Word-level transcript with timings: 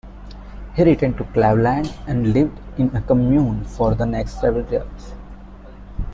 He 0.75 0.81
returned 0.83 1.19
to 1.19 1.23
Cleveland 1.25 1.93
and 2.07 2.33
lived 2.33 2.59
in 2.79 2.89
a 2.95 3.01
commune 3.03 3.63
for 3.65 3.93
the 3.93 4.07
next 4.07 4.41
several 4.41 4.67
years. 4.71 5.13